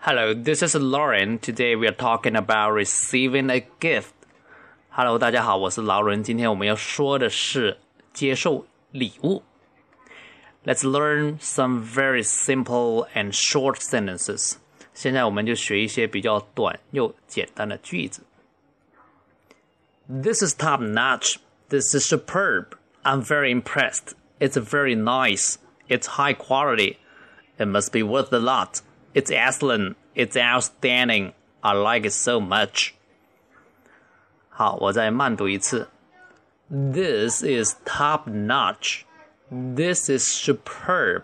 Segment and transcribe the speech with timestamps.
[0.00, 1.38] Hello, this is Lauren.
[1.38, 4.12] Today we are talking about receiving a gift.
[4.90, 6.22] Hello，大家好，我是劳伦。
[6.22, 7.78] 今天我们要说的是
[8.12, 9.42] 接受礼物。
[10.64, 14.56] Let's learn some very simple and short sentences.
[14.94, 18.22] 现在我们就学一些比较短又简单的句子。
[20.08, 21.36] This is top notch.
[21.68, 22.76] This is superb.
[23.02, 24.14] I'm very impressed.
[24.38, 25.56] It's very nice.
[25.88, 26.98] It's high quality.
[27.58, 28.80] It must be worth a lot.
[29.14, 29.96] It's excellent.
[30.14, 31.32] It's outstanding.
[31.62, 32.92] I like it so much.
[34.48, 35.88] 好，我再慢读一次。
[36.70, 39.02] This is top notch.
[39.50, 41.22] This is superb.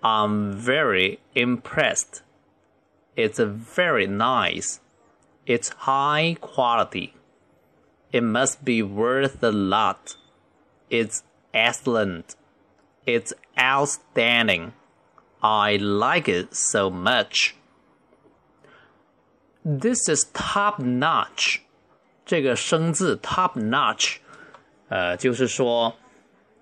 [0.00, 2.22] I'm very impressed.
[3.14, 4.80] It's very nice.
[5.46, 7.14] It's high quality.
[8.10, 10.16] It must be worth a lot.
[10.90, 12.34] It's excellent.
[13.06, 14.72] It's outstanding.
[15.47, 17.53] I like it so much.
[19.63, 21.59] This is top notch.
[22.25, 24.17] 这个生字 top notch，
[24.89, 25.95] 呃，就是说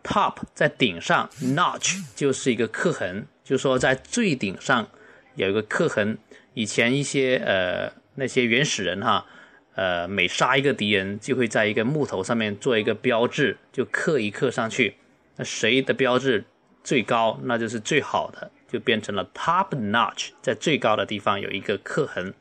[0.03, 4.87] top 在顶上，notch 就是一个刻痕，就是说在最顶上
[5.33, 6.19] 有一个刻痕。
[6.53, 9.25] 以前一些呃那些原始人哈，
[9.73, 14.97] 呃每杀一个敌人就会在一个木头上面做一个标志，就刻一刻上去。
[15.37, 16.45] 那谁的标志
[16.83, 22.33] 最高，那就是最好的，就变成了 top notch，在最高的地方有一个刻痕。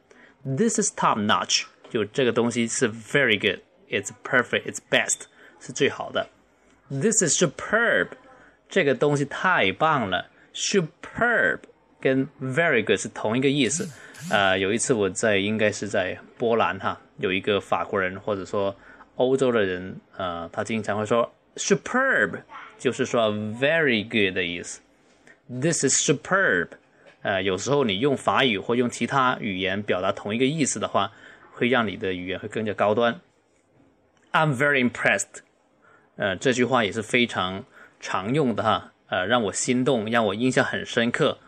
[0.45, 5.23] This is top notch，就这个东西是 very good，it's perfect，it's best，
[5.61, 6.29] 是最好的。
[6.89, 8.09] This is superb，
[8.69, 10.31] 这个东西太棒了。
[10.55, 11.61] Superb
[12.01, 13.89] 跟 very good 是同一个意思。
[14.31, 18.75] 呃，有一次我在应该是在波兰哈，有一个法国人或者说
[19.17, 22.43] 欧洲的人，呃，他经常会说 superb，
[22.79, 24.81] 就是说 very good 的意思。
[25.49, 26.69] This is superb。
[27.23, 31.13] 呃，有时候你用法语或用其他语言表达同一个意思的话，
[31.53, 33.21] 会让你的语言会更加高端。
[34.33, 35.43] I'm very impressed。
[36.17, 37.65] 呃，这句话也是非常
[38.01, 38.93] 常用的哈。
[39.09, 41.39] 呃，让我心动，让我印象很深刻。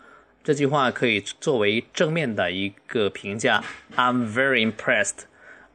[0.44, 3.64] 这句话可以作为正面的一个评价。
[3.96, 5.24] I'm very impressed。